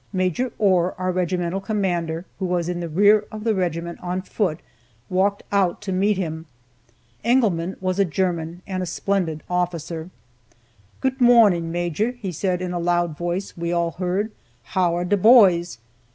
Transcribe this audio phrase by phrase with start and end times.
[0.11, 0.41] Maj.
[0.57, 4.59] Ohr, our regimental commander, who was in the rear of the regiment on foot,
[5.11, 6.47] walked out to meet him.
[7.23, 10.09] Engelmann was a German, and a splendid officer.
[11.01, 14.31] "Goot morning, Major," he said, in a loud voice we all heard.
[14.73, 15.77] "How are de poys?"